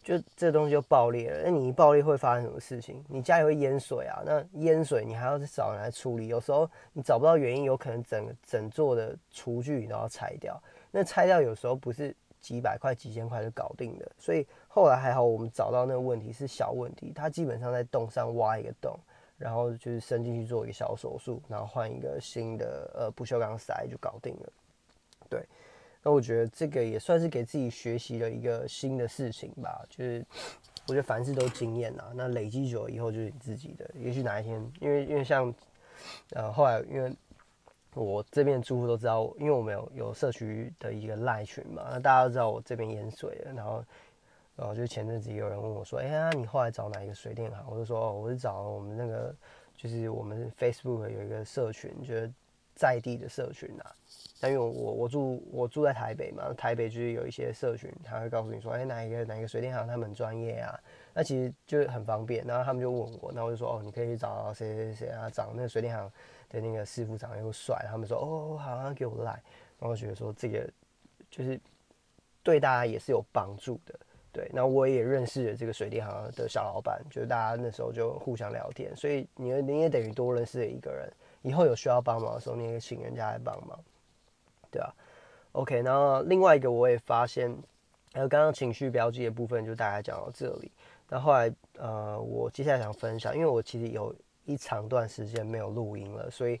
[0.00, 3.04] 就这东西就爆裂了，那你一爆裂会发生什么事情？
[3.08, 4.22] 你家里会淹水啊？
[4.24, 10.58] 那淹水你还要找人来处理，有时候你找不到原因，有可能整整座的厨具你都要拆掉。
[10.90, 14.10] 那拆掉有时候不是几百块、几千块就搞定的。
[14.16, 18.98] 所以后来还好，我们找到那个问题是小问题，它基本上在洞上挖一个洞，
[19.38, 24.52] 然后就是伸进去做一个小手术，然后换一个新的呃不锈钢塞就搞定了。
[25.30, 25.42] 对。
[26.00, 30.24] 那我觉得这个也算是给自己学习了一个新的事情吧，就是
[30.86, 33.90] 我觉得凡事都经验呐，那累积久了以后就是你自己的。
[33.96, 35.52] 也许哪一天，因为因为像
[36.30, 37.12] 呃后来因为
[37.94, 43.84] 我这边住户都知道，因为我们有有社区的一个赖群嘛，那大家都知道我这边淹水了，然后
[44.58, 47.64] 然后就前阵子有人问我说，哎呀，你后来找哪一个水电行？
[47.70, 49.34] 我就说，哦，我是找我们那个
[49.76, 52.30] 就是我们 Facebook 有一个社群，就是。
[52.78, 53.92] 在地的社群啊。
[54.40, 60.78] 但因为我我住我住在台北嘛，台北就是有一些社群，他会告诉你说，哎，哪一个哪一个水电行他们专业啊？
[61.12, 62.46] 那其实就很方便。
[62.46, 66.08] 然后他们就问我，那我就说，哦，你可以去找谁谁谁啊，找那个水电行
[66.48, 67.84] 的那个师傅长得又帅。
[67.88, 69.32] 他们说，哦，好，啊，给我来。
[69.80, 70.70] 然后我觉得说这个
[71.28, 71.60] 就是
[72.44, 73.98] 对大家也是有帮助的。
[74.32, 81.10] 对，那我也认识了这个水电行的小老板，就是大家那时候就互相聊天，所以你你也等于多认识了一个人。
[81.42, 83.78] 以后有需要帮忙的时候，你也请人家来帮忙。
[84.70, 84.92] 对啊
[85.52, 87.56] ，OK，然后另外一个我也发现，
[88.12, 90.70] 还有刚刚情绪标记的部分，就大概讲到这里。
[91.08, 94.14] 那后来，呃，我接下来想分享，因为我其实有
[94.44, 96.60] 一长段时间没有录音了，所以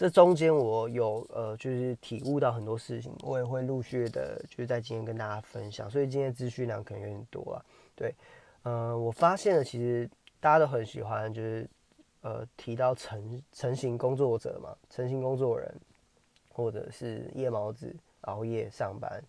[0.00, 5.90] 这中间我有呃，就是体悟到很多事情，我也会陆续的，就是在今天跟大家分享。
[5.90, 7.60] 所以今天资讯量可能有点多啊。
[7.94, 8.14] 对，
[8.62, 10.08] 呃，我发现了，其实
[10.40, 11.68] 大家都很喜欢，就是
[12.22, 15.70] 呃，提到成成型工作者嘛，成型工作人。
[16.48, 19.22] 或者是夜猫子熬夜上班，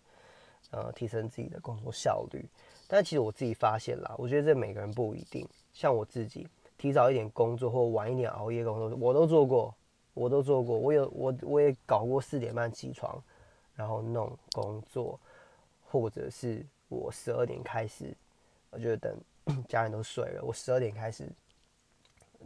[0.70, 2.44] 呃，提升自己的工作效率。
[2.88, 5.46] 但其实我自己发现啦，我觉得这每个人不一定。
[5.72, 9.72] 像我自己，提早一点工作或晚一点熬夜工作，我都做过，
[10.14, 10.78] 我都做过。
[10.78, 13.22] 我有我我也搞过四点半起床，
[13.74, 15.18] 然后弄工作，
[15.88, 18.14] 或者是我十二点开始，
[18.70, 19.16] 我就等
[19.68, 21.28] 家人都睡了，我十二点开始，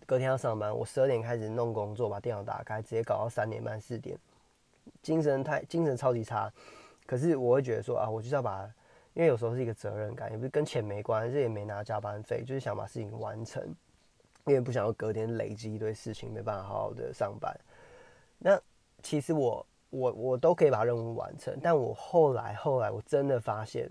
[0.06, 4.18] 隔天要上班，我十二点开始弄工作，把电脑打开，直接搞到三点半四点。
[5.02, 6.52] 精神太精神超级差，
[7.06, 8.62] 可是我会觉得说啊，我就是要把，
[9.14, 13.74] 因为有时候是一个责任感，也不是跟钱没关，这也没拿加班费，就是想把事情完成，
[14.46, 17.54] 因为不想要隔天累积一堆事情，没办法好好的上班。
[18.38, 18.60] 那
[19.02, 23.90] 其实我我我都可以把任务完成，但我后来后来我真的发现，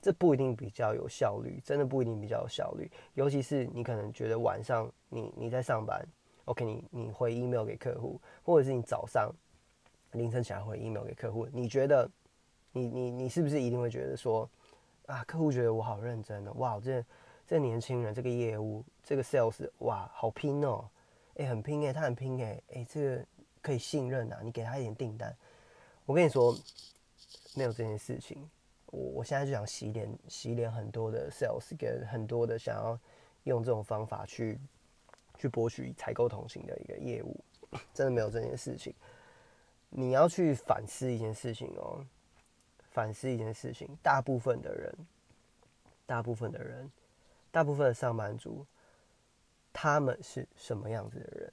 [0.00, 6.06] 这不一定比较有效率，真的不一定比较有效率，尤其是你可能觉得晚上你你在上班
[6.44, 9.32] ，OK，你你回 email 给客户，或者是你早上。
[10.12, 12.06] 凌晨起来回 email 给客户，你觉得，
[12.72, 14.46] 你你你是不是一定会觉得说，
[15.06, 17.02] 啊，客户觉得我好认真哦，哇，这
[17.52, 20.88] 这年轻人这个业务这个 sales，哇，好拼哦，
[21.36, 23.26] 哎，很拼哎，他很拼哎，哎，这个
[23.60, 25.36] 可以信任啊，你给他一点订单，
[26.06, 26.56] 我跟你说，
[27.54, 28.48] 没有这件事情，
[28.86, 32.98] 我我现在就想洗脸洗脸很多的 sales 跟很多的想要
[33.42, 34.58] 用这种方法去
[35.36, 37.38] 去博取采购同情的一个业务，
[37.92, 38.94] 真的没有这件事情。
[39.90, 42.02] 你要去反思一件事情哦，
[42.92, 43.86] 反思一件事情。
[44.02, 44.94] 大部分的人，
[46.06, 46.90] 大部分的人，
[47.52, 48.66] 大部分的上班族，
[49.72, 51.52] 他们是什么样子的人？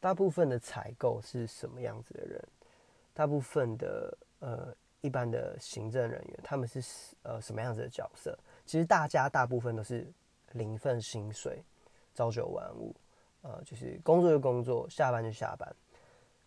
[0.00, 2.42] 大部分的采购是什么样子的人？
[3.14, 6.82] 大部分的呃一般的行政人员，他们是
[7.22, 8.36] 呃什么样子的角色？
[8.64, 10.06] 其实大家大部分都是
[10.52, 11.62] 零份薪水，
[12.14, 12.94] 朝九晚五，
[13.42, 15.70] 呃，就是工作就工作，下班就下班。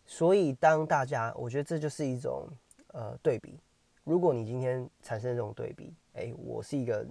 [0.06, 2.48] 所以，当大家，我觉得这就是一种
[2.88, 3.60] 呃对比。
[4.04, 7.06] 如果你今天产生这种对比，哎，我是一个，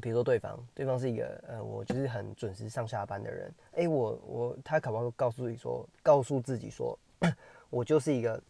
[0.00, 6.98] 比如说对方，对方是一个呃，我就是很准时上下班的人，哎，我我他可不可以告诉你说，告诉自己说，
[7.68, 8.42] 我就是一个，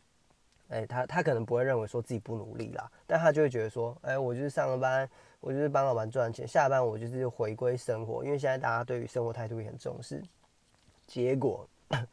[0.68, 5.08] 哎，他他可能不会认为说自己不努力啦，但他就会觉得说，哎，我就是上了班，
[5.40, 10.22] 我就是帮老板赚钱，下班我就是回归生活，因为现在大家对于生活态度也很重视，
[11.06, 11.68] 结果。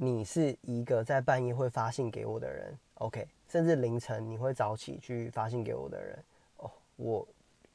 [0.00, 6.24] 你是一个在半夜会发信给我的人，OK，甚至凌晨你会早起去发信给我的人，
[6.58, 7.26] 哦，我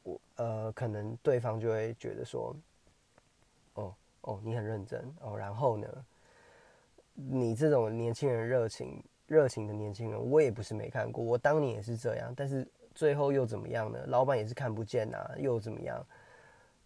[0.04, 2.56] 我呃，可能对方就会觉得说，
[3.74, 5.88] 哦哦，你很认真哦，然后呢，
[7.13, 14.00] 你这种年轻人热情热情的年轻人，我也不是没看过，我当年也是这样，但是最后又怎么样呢？
[14.08, 16.06] 老板也是看不见呐，又怎么样？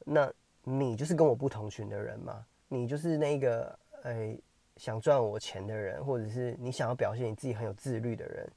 [0.05, 0.31] 那
[0.63, 4.37] 你就是跟我不同群的人嘛，你就是那个哎。
[4.79, 8.47] 想赚我钱的人，或者是你想要表现你自己很有自律的人，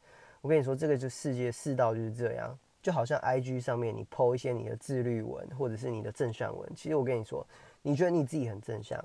[0.43, 2.59] 我跟你说，这个就世界世道就是这样。
[2.83, 7.47] 就好像 I G 上面你 PO 一些你的自律文，或者是你的正向文，其实我跟你说，
[7.83, 9.05] 你觉得你自己很正向，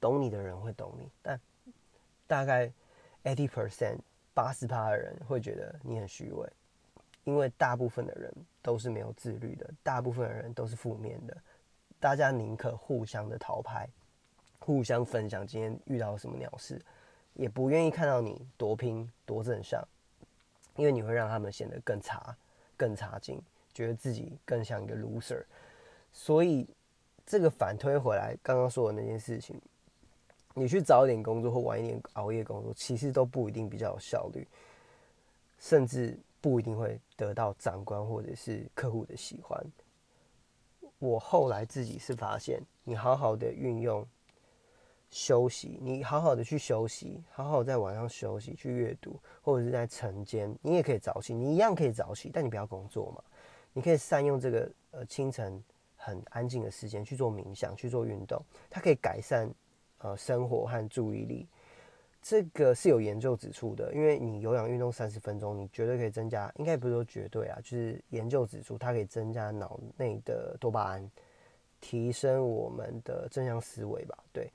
[0.00, 1.40] 懂你的人会懂你，但
[2.26, 2.70] 大概
[3.24, 3.98] eighty percent
[4.34, 6.48] 八十趴的人会觉得你很虚伪，
[7.24, 11.36] 因为大部分的人都是没有自律的，大部分的人都是负面的，
[11.98, 13.88] 大家宁可互相的逃拍。
[14.60, 16.78] 互相分享今天遇到什么鸟事，
[17.32, 19.82] 也不愿意看到你多拼多正向，
[20.76, 22.36] 因为你会让他们显得更差、
[22.78, 23.38] 更差劲，
[23.74, 25.44] 觉得自己更像一个 loser。
[26.10, 26.66] 所以
[27.26, 29.60] 这个反推回来，刚刚说的那件事情，
[30.54, 34.48] 你去早一点工作或晚一点熬夜工作，其实都不一定比较有效率，
[35.58, 39.62] 甚至不一定会得到长官或者是客户的喜欢。
[40.98, 44.06] 我后来自己是发现，你好好的运用。
[45.10, 53.22] 休息，你好好的去休息，好好在晚上休息，去阅读，或者是在晨间，你也可以早起，你一样可以早起，但你不要工作嘛。
[53.72, 55.62] 你可以善用这个呃清晨
[55.96, 59.48] 很安静的时间去做冥想，去做运动，它可以改善
[59.98, 61.46] 呃生活和注意力。
[62.20, 71.10] 这个是有研究指出的，因为你有氧运动三十分钟，你绝对可以增加，应该不是说绝对啊，就是研究指出它可以增加脑内的多巴胺，
[71.80, 74.18] 提升我们的正向思维吧。
[74.32, 74.50] 对，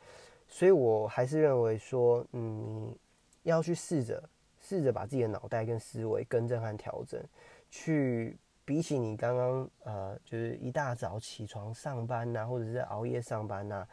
[0.53, 2.95] 所以我还是认为说，嗯，
[3.41, 4.23] 你要去试着
[4.61, 7.19] 试着把自己的脑袋跟思维更正和调整，
[7.71, 13.83] 去比起你刚刚呃，就是一大早起床上班呐，或者是熬夜上班呐，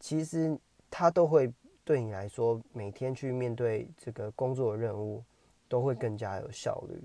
[0.00, 0.58] 其实
[0.90, 1.52] 它都会。
[1.84, 5.20] 对你来说，每天去面对这个工作的任务，
[5.68, 7.02] 都会更加有效率。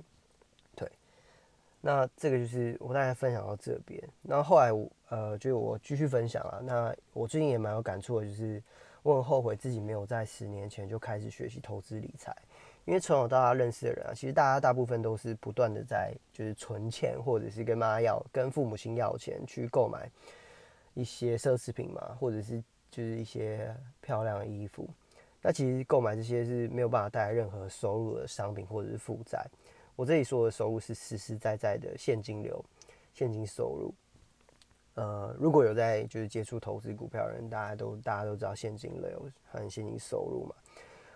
[1.88, 4.04] 那这个就是我大概分享到这边。
[4.22, 6.60] 那后来我，呃，就我继续分享啊。
[6.62, 8.62] 那我最近也蛮有感触的，就是
[9.04, 12.36] 我很后悔自己没有在十年前就开始学习投资理财。
[12.84, 20.12] 因为从小到大认识的人啊，其实大家大部分都是不断的在就是存钱，或者是跟妈要、跟父母亲要钱去购买
[20.94, 22.62] 一些奢侈品嘛，或者是。
[22.90, 23.72] 就是一些
[24.02, 24.88] 漂亮的衣服，
[25.42, 29.46] 那其实购买这些是没有办法带来任何收入的商品或者是负债。
[29.98, 32.64] 我这里说的收入是实实在在的现金流、
[33.14, 33.92] 现金收入。
[34.94, 40.56] 呃，如果有在就是接触投资股票的人，大家都大家都知道现金流和现金收入嘛。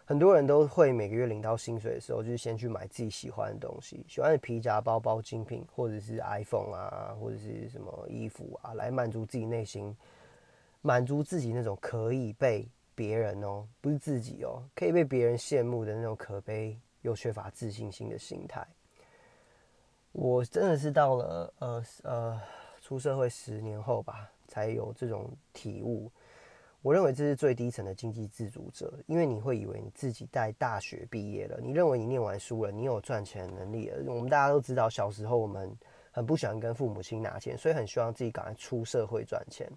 [0.03, 9.95] 很多人都会每个月领到薪水的时候，就是先去买自己喜欢的东西，喜欢的皮夹、包包、精品，或者是 iPhone 啊，或者是什么衣服啊，来满足自己内心。
[10.81, 18.65] 满足自己那种可以被别人哦，不是自己哦，可以被别人羡慕的那种可悲又缺乏自信心的心态。
[20.11, 22.41] 我真的是到了呃呃
[22.81, 26.11] 出社会十年后吧，才有这种体悟。
[26.81, 34.11] 我认为这是最低层的经济自主者，因为你会以为你自己在大学毕业了，你认为你念完书了，你有赚钱能力了。
[34.11, 35.71] 我们大家都知道，小时候我们
[36.11, 39.71] 很不喜欢跟父母亲拿钱，所以很希望自己赶快出社会赚钱。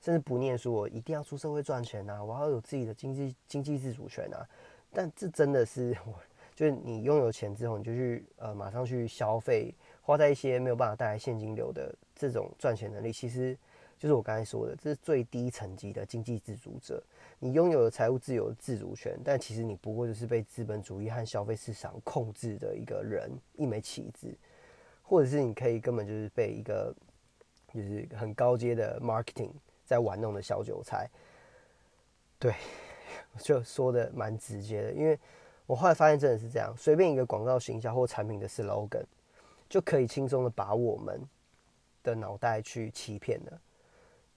[0.00, 2.24] 甚至不念书，我一定要出社会赚钱呐！
[2.24, 4.44] 我要有自己的经济经济自主权呐！
[4.92, 6.14] 但这真的是 我，
[6.54, 13.56] 就是你拥有钱之后，你就去呃马上去消费，花在一些没有办法带来现金流的这种赚钱能力，其实
[13.98, 17.02] 就是我刚才说的，这是最低层级的经济自主者。
[17.38, 24.32] 你拥有了财务自由自主权，但其实你不过就是被资本主义和消费市场控制的一个人，一枚棋子，
[25.02, 26.94] 或者是你可以根本就是被一个
[27.72, 29.50] 就是很高阶的 marketing。
[29.84, 31.06] 在玩弄的小韭菜，
[32.38, 32.54] 对，
[33.40, 35.18] 就说的蛮直接的，因为
[35.66, 39.04] 我后来发现真的是这样，随便一个广告形象或产品的 slogan，
[39.68, 41.20] 就可以轻松的把我们
[42.02, 43.60] 的脑袋去欺骗了。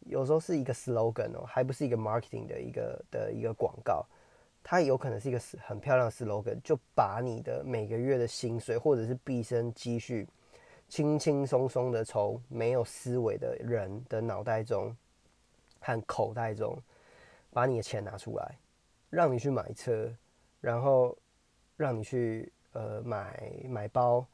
[0.01, 4.05] 有时候是一个 slogan 哦，还不是一个 marketing 的一个的一个广告，
[4.63, 10.27] 它有可能是一个很漂亮的 slogan，就把你的每个月的薪水或者是毕生积蓄，
[10.88, 14.95] 轻轻松松的从没有思维的人的脑袋中。
[15.88, 16.75] 和口袋中
[17.51, 18.57] 把你的钱拿出来，
[19.11, 20.11] 让你去买车，
[20.65, 21.15] 然后
[21.78, 24.25] 让你去呃买买包，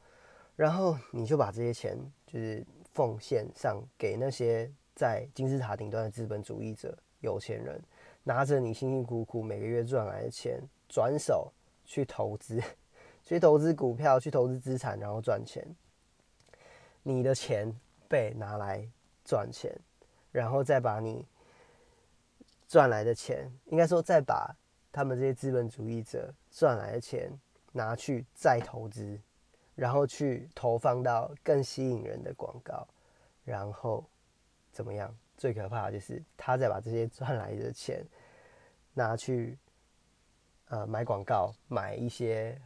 [0.56, 1.94] 然后你就把这些钱
[2.26, 2.64] 就是
[2.94, 7.78] 奉献上给那些在金字塔顶端的资本主义者、有钱人，
[8.22, 11.52] 拿着你辛辛苦苦每个月赚来的钱，转手
[11.84, 12.58] 去投资，
[13.22, 15.62] 去投资股票，去投资资产，然后赚钱。
[17.02, 18.88] 你的钱被拿来
[19.22, 19.70] 赚钱，
[20.30, 21.26] 然后再把你。
[22.68, 24.56] 赚来的钱，应该说再把
[24.92, 27.32] 他们这些资本主义者赚来的钱
[27.72, 29.18] 拿去再投资，
[29.74, 32.86] 然后去投放到更吸引人的广告，
[33.44, 34.04] 然后
[34.70, 35.12] 怎么样？
[35.34, 38.06] 最可怕的就是他再把这些赚来的钱
[38.94, 39.58] 拿去
[40.68, 42.56] 呃买广告，买一些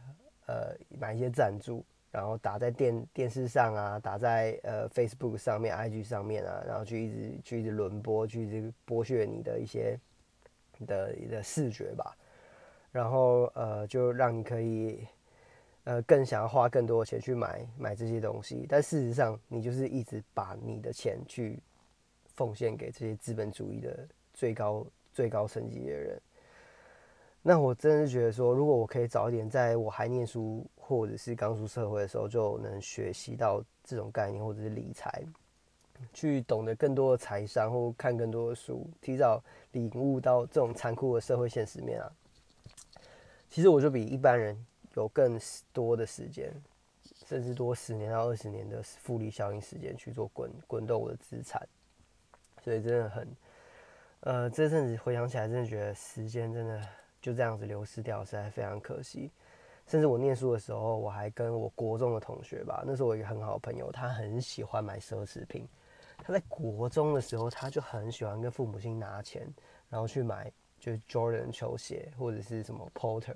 [0.45, 9.97] 呃买一些赞助，然后打在电电视上啊，打在呃 Facebook 上面、IG 上面啊，然后去一直去一直轮播，去这个剥削你的一些
[10.85, 12.15] 的的视觉吧，
[12.91, 15.07] 然后呃，就让你可以
[15.85, 21.59] 呃更想要花更多的钱去买买这些东西，但事实上你就是一直把你的钱去
[22.35, 26.21] 奉献给这些资本主义的最高最高层级的人。
[27.41, 35.23] 那我真的是觉得说，如果我可以早一点，在我还念书或者是刚出社会的时候，就能学习到这种概念或者是理财，
[36.13, 42.11] 去懂得更多的财商或看更多的书，提早领悟到这种残酷的社会现实面啊。
[43.49, 45.39] 其实我就比一般人有更
[45.71, 46.51] 多的时间，
[47.25, 51.65] 甚至多十年到二十年的复利效应时间去做滚滚动我的资产，
[52.63, 53.27] 所以真的很。
[54.21, 56.81] 呃，这阵子回想起来，真的觉得时间真的
[57.21, 59.29] 就这样子流失掉，实在非常可惜。
[59.85, 65.65] 甚至我念书的时候，我还跟我国中的同学吧，那时候我一个很好的朋友，他很喜欢买奢侈品。
[66.17, 69.47] 他在国中的时候，他就很喜欢跟父母亲拿钱，
[69.89, 73.35] 然后去买就是 Jordan 球鞋或者是什么 Porter。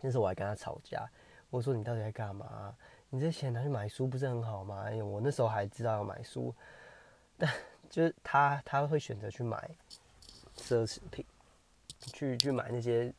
[0.00, 1.08] 那时候我还跟他吵架，
[1.50, 2.76] 我说你到底在干嘛？
[3.08, 4.84] 你这钱拿去买书不是很好吗？
[4.86, 6.54] 哎，我那时候还知道要买书，
[7.38, 7.50] 但
[7.88, 9.70] 就是他他会选择去买
[10.56, 11.24] 奢侈品，
[12.12, 13.12] 去去买那些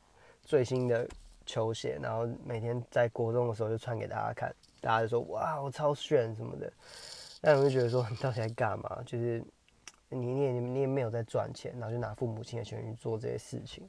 [0.44, 1.08] 最新的
[1.46, 6.72] 球鞋，然后每天在国中的时候就穿给大家看，大家就说哇我超炫什么的。
[7.42, 9.02] 但我就觉得说你到底在干嘛？
[9.06, 9.44] 就是
[10.10, 13.88] 你你也你也没有在赚钱，然后就拿父母亲的钱去做这些事情。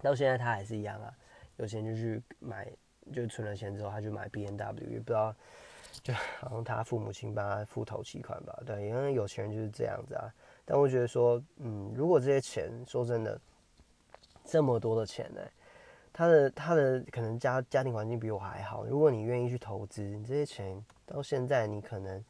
[0.00, 1.12] 到现在他还是一样啊，
[1.56, 2.66] 有钱就去买。
[3.12, 5.36] 就存了钱之后，他就买 B N W，也不知道，
[6.02, 8.62] 就好像他父母亲帮他付头期款吧。
[8.64, 10.32] 对，因为有钱人就是这样子啊。
[10.64, 13.38] 但我觉得说，嗯，如果这些钱，说真的，
[14.42, 15.40] 这么多的钱呢，
[16.14, 18.86] 他的他的可能家家庭环境比我还好。
[18.86, 22.24] 如果你愿意去投资，你这些钱到现在，你可能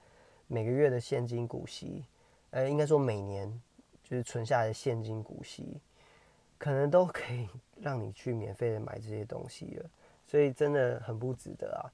[0.55, 2.05] 每个月的现金股息，
[2.51, 3.53] 呃，应该说每年
[4.05, 5.81] 就是存下来的现金股息，
[6.59, 7.49] 可能都可以
[7.81, 9.91] 让你去免费的买这些东西了。
[10.25, 11.91] 所以真的很不值得啊。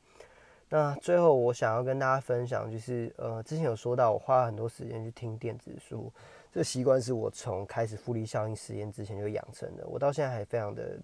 [0.69, 6.13] 那最后我想要跟大家分享，就是呃，之前有说到我花了很多时间去听电子书，
[6.53, 10.99] 这个习惯是我从开始复利效应实验之前就养成的，我到现在还非常的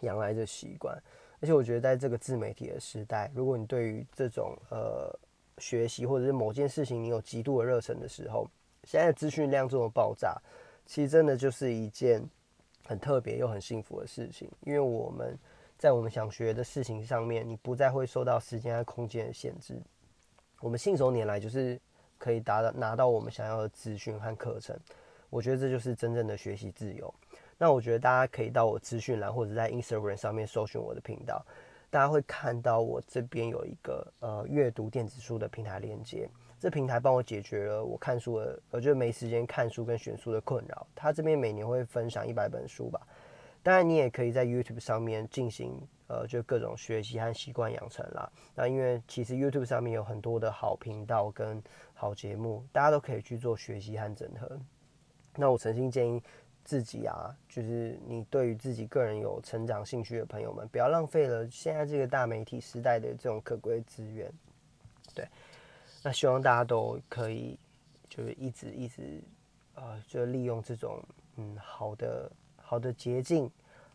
[0.00, 1.00] 养来这习惯。
[1.40, 5.08] 而且我觉得在这个自媒体的时代，如果你对于这种呃
[5.58, 8.48] 学习或者是某件事情你有极度的热忱的时候，
[8.84, 10.36] 现在资讯量这么爆炸，
[10.86, 12.22] 其实真的就是一件
[12.84, 15.38] 很特别又很幸福的事情，因为我们。
[15.76, 19.76] 在我们想学的事情上面，你不再会受到时间和空间的限制。
[20.60, 21.78] 我们信手拈来，就是
[22.16, 24.74] 可以达到拿到我们想要的资讯和课程。
[25.28, 27.12] 我觉得这就是真正的学习自由。
[27.58, 31.44] 那我觉得大家可以到我资讯栏或者在 Instagram 上面搜寻我的频道，
[31.94, 36.28] 大家会看到我这边有一个呃阅读电子书的平台链接。
[36.58, 40.84] 这平台帮我解决了我看书的，我觉得没时间看书跟选书的困扰。
[40.92, 43.00] 他这边每年会分享一百本书吧。
[43.62, 48.28] 当然，你也可以在 YouTube 上面进行，呃，就各种学习和习惯养成啦。
[48.56, 54.58] 那因为其实 YouTube 上面有很多的好频道跟好节目，大家都可以去做学习和整合。
[55.36, 56.20] 那我诚心建议
[56.64, 64.32] 自己啊，就是你对于自己个人有成长兴趣的朋友们，不要浪费了现在这个大媒体时代的这种可贵资源。
[65.14, 65.28] 对，
[66.02, 67.58] 那希望大家都可以，
[68.08, 69.22] 就是一直一直，
[69.74, 71.00] 呃，就利用这种
[71.36, 72.30] 嗯好的。
[72.66, 73.48] 好的捷径，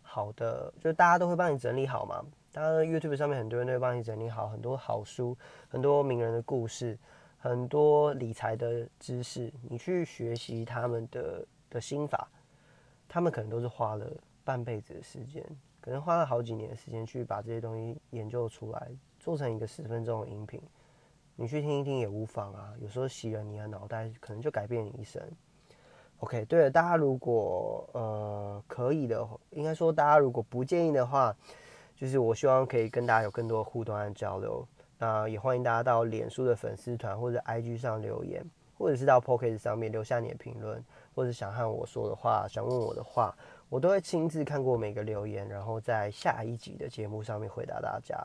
[0.04, 2.24] 好的，就大家都会帮你整理好嘛。
[2.54, 5.36] 当然，YouTube 上面很多人都会帮你整理好很多好书，
[5.68, 6.96] 很多名人的故事，
[7.40, 12.30] 很多理财的知识，你去学习他们的的心法，
[13.10, 14.06] 他们可能都是花了
[14.46, 15.44] 半辈子的时间，
[15.82, 20.62] 可能花了好几年的时间去把这些东西研究出来，做成一个十分钟的音频，
[21.36, 22.72] 你去听一听也无妨啊。
[22.80, 25.22] 有时候洗了你的脑袋，可能就改变你一生。
[26.20, 31.36] OK，对了，大家如果呃可以的，应该说大家如果不介意的话，
[31.96, 34.68] 就是我希望可以跟大家有更多的互动和交流。
[34.98, 38.46] 那也欢迎大家到脸书的粉丝团或者 IG 上留言，
[38.78, 40.84] 或者是到 p o c k e t 上面留下你的评论，
[41.20, 48.16] 或者想和我说的话，想问我的话，我都会亲自看过每个留言，然后在下一集的节目上面回答大家。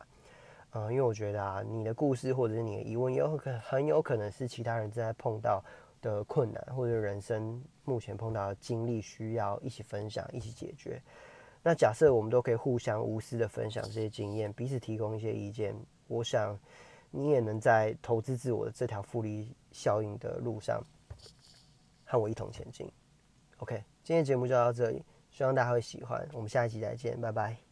[0.70, 5.60] 嗯，因为我觉得啊，你的故事或者是你的疑问，有可很有可能是其他人正在碰到。
[6.04, 11.00] 的困难或者人生目前碰到的经历，需要一起分享、一起解决。
[11.62, 15.74] 那假设我们都可以互相无私的分享这些经验，彼此提供一些意见，
[16.06, 16.58] 我想
[17.10, 20.78] 你也能在投资自我的这条复利效应的路上
[22.14, 22.90] 和我一同前进。
[23.58, 26.26] OK，今天节目就到这里，希望大家会喜欢。
[26.32, 27.63] 我们下一集再见，拜拜。